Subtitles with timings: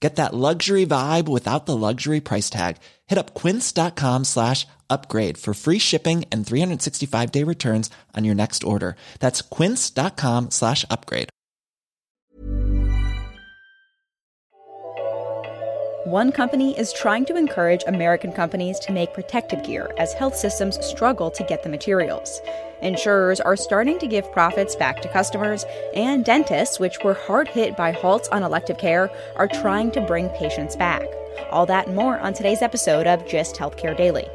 [0.00, 2.76] Get that luxury vibe without the luxury price tag.
[3.06, 8.62] Hit up quince.com slash upgrade for free shipping and 365 day returns on your next
[8.62, 8.96] order.
[9.20, 11.30] That's quince.com slash upgrade.
[16.06, 20.78] One company is trying to encourage American companies to make protective gear as health systems
[20.86, 22.40] struggle to get the materials.
[22.82, 27.76] Insurers are starting to give profits back to customers, and dentists, which were hard hit
[27.76, 31.06] by halts on elective care, are trying to bring patients back.
[31.50, 34.26] All that and more on today's episode of Gist Healthcare Daily.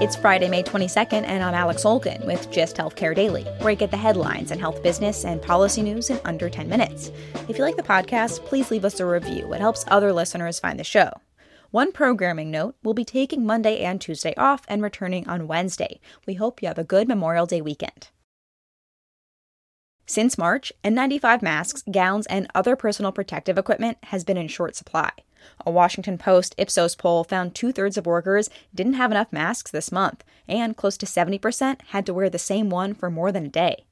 [0.00, 3.90] It's Friday, May 22nd, and I'm Alex Olgin with Gist Healthcare Daily, where I get
[3.90, 7.10] the headlines and health business and policy news in under 10 minutes.
[7.48, 9.52] If you like the podcast, please leave us a review.
[9.52, 11.10] It helps other listeners find the show.
[11.70, 16.00] One programming note we'll be taking Monday and Tuesday off and returning on Wednesday.
[16.26, 18.08] We hope you have a good Memorial Day weekend.
[20.06, 25.10] Since March, N95 masks, gowns, and other personal protective equipment has been in short supply.
[25.66, 29.92] A Washington Post Ipsos poll found two thirds of workers didn't have enough masks this
[29.92, 33.50] month, and close to 70% had to wear the same one for more than a
[33.50, 33.84] day.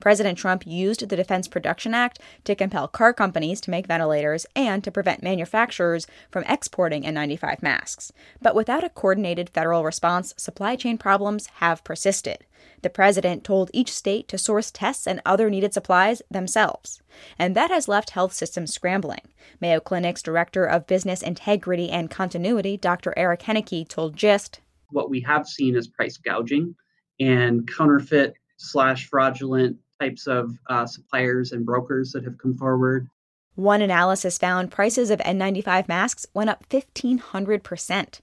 [0.00, 4.82] President Trump used the Defense Production Act to compel car companies to make ventilators and
[4.82, 8.12] to prevent manufacturers from exporting N95 masks.
[8.40, 12.46] But without a coordinated federal response, supply chain problems have persisted.
[12.82, 17.02] The president told each state to source tests and other needed supplies themselves.
[17.38, 19.20] And that has left health systems scrambling.
[19.60, 23.12] Mayo Clinic's director of business integrity and continuity, Dr.
[23.16, 24.60] Eric Henneke, told GIST
[24.90, 26.74] What we have seen is price gouging
[27.18, 33.08] and counterfeit slash fraudulent types of uh, suppliers and brokers that have come forward.
[33.54, 38.20] One analysis found prices of N95 masks went up 1,500%.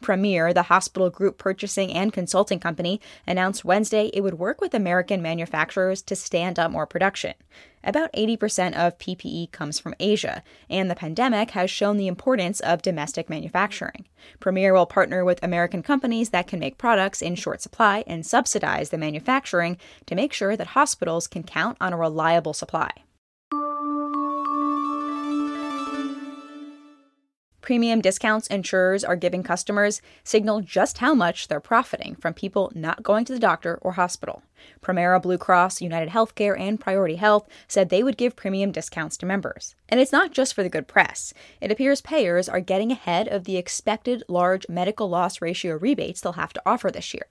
[0.00, 5.22] Premier, the hospital group purchasing and consulting company, announced Wednesday it would work with American
[5.22, 7.34] manufacturers to stand up more production.
[7.82, 12.82] About 80% of PPE comes from Asia, and the pandemic has shown the importance of
[12.82, 14.04] domestic manufacturing.
[14.38, 18.90] Premier will partner with American companies that can make products in short supply and subsidize
[18.90, 22.90] the manufacturing to make sure that hospitals can count on a reliable supply.
[27.60, 33.02] Premium discounts insurers are giving customers signal just how much they're profiting from people not
[33.02, 34.42] going to the doctor or hospital.
[34.80, 39.26] Premera Blue Cross, United Healthcare, and Priority Health said they would give premium discounts to
[39.26, 39.74] members.
[39.88, 41.34] And it's not just for the good press.
[41.60, 46.32] It appears payers are getting ahead of the expected large medical loss ratio rebates they'll
[46.32, 47.26] have to offer this year.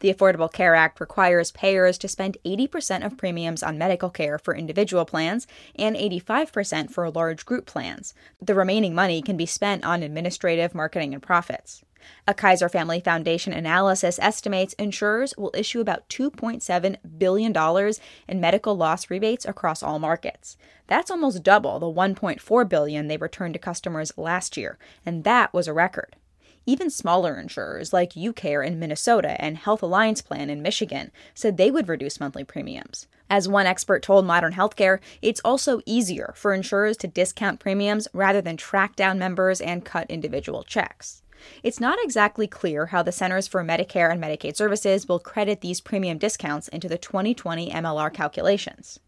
[0.00, 4.54] The Affordable Care Act requires payers to spend 80% of premiums on medical care for
[4.54, 5.46] individual plans
[5.76, 8.14] and 85% for large group plans.
[8.40, 11.82] The remaining money can be spent on administrative, marketing, and profits.
[12.26, 17.92] A Kaiser Family Foundation analysis estimates insurers will issue about $2.7 billion
[18.28, 20.56] in medical loss rebates across all markets.
[20.86, 25.66] That's almost double the 1.4 billion they returned to customers last year, and that was
[25.66, 26.16] a record.
[26.66, 31.70] Even smaller insurers like UCare in Minnesota and Health Alliance Plan in Michigan said they
[31.70, 33.06] would reduce monthly premiums.
[33.28, 38.40] As one expert told Modern Healthcare, it's also easier for insurers to discount premiums rather
[38.40, 41.22] than track down members and cut individual checks.
[41.62, 45.82] It's not exactly clear how the Centers for Medicare and Medicaid Services will credit these
[45.82, 49.00] premium discounts into the 2020 MLR calculations.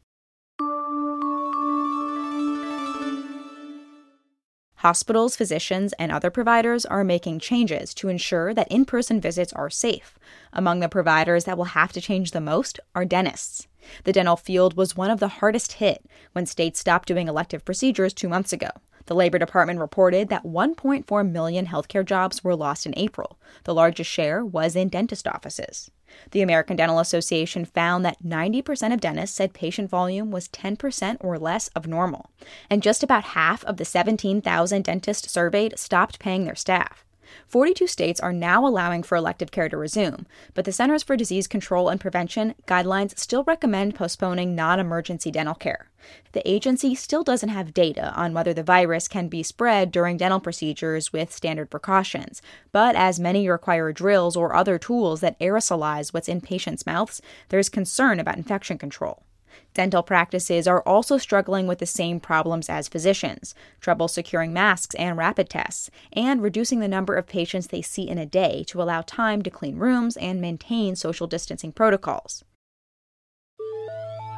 [4.87, 9.69] Hospitals, physicians, and other providers are making changes to ensure that in person visits are
[9.69, 10.17] safe.
[10.53, 13.67] Among the providers that will have to change the most are dentists.
[14.05, 18.15] The dental field was one of the hardest hit when states stopped doing elective procedures
[18.15, 18.71] two months ago.
[19.07, 23.41] The Labor Department reported that 1.4 million healthcare jobs were lost in April.
[23.65, 25.91] The largest share was in dentist offices.
[26.33, 31.39] The American Dental Association found that 90% of dentists said patient volume was 10% or
[31.39, 32.31] less of normal,
[32.69, 37.06] and just about half of the 17,000 dentists surveyed stopped paying their staff.
[37.49, 41.47] 42 states are now allowing for elective care to resume, but the Centers for Disease
[41.47, 45.89] Control and Prevention guidelines still recommend postponing non emergency dental care.
[46.33, 50.41] The agency still doesn't have data on whether the virus can be spread during dental
[50.41, 52.41] procedures with standard precautions,
[52.73, 57.69] but as many require drills or other tools that aerosolize what's in patients' mouths, there's
[57.69, 59.26] concern about infection control.
[59.75, 65.17] Dental practices are also struggling with the same problems as physicians trouble securing masks and
[65.17, 69.03] rapid tests, and reducing the number of patients they see in a day to allow
[69.03, 72.45] time to clean rooms and maintain social distancing protocols.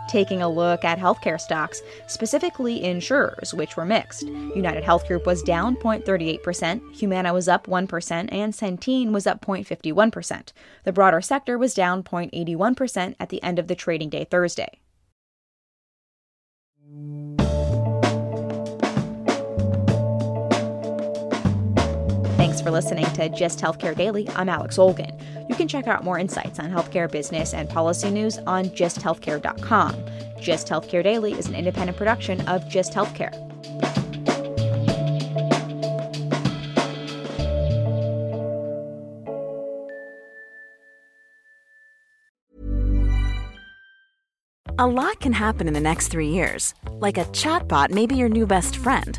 [0.08, 4.22] Taking a look at healthcare stocks, specifically insurers, which were mixed.
[4.22, 10.52] United Health Group was down 0.38%, Humana was up 1%, and Centene was up 0.51%.
[10.84, 14.80] The broader sector was down 0.81% at the end of the trading day Thursday.
[22.38, 24.28] Thanks for listening to Gist Healthcare Daily.
[24.36, 25.10] I'm Alex Olgin.
[25.50, 30.04] You can check out more insights on healthcare business and policy news on gisthealthcare.com.
[30.40, 33.34] Gist Healthcare Daily is an independent production of Gist Healthcare.
[44.78, 46.72] A lot can happen in the next three years.
[47.00, 49.18] Like a chatbot may be your new best friend.